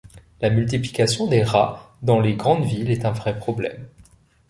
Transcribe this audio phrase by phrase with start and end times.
[0.41, 3.87] La multiplication des rats dans les grandes villes est un vrai problème.